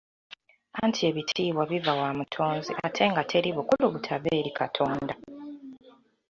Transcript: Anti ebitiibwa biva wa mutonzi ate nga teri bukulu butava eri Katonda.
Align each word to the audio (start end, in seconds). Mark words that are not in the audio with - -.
Anti 0.83 1.01
ebitiibwa 1.09 1.63
biva 1.71 1.93
wa 2.01 2.09
mutonzi 2.17 2.71
ate 2.85 3.03
nga 3.11 3.23
teri 3.29 3.49
bukulu 3.57 3.85
butava 3.93 4.27
eri 4.39 4.51
Katonda. 4.59 5.13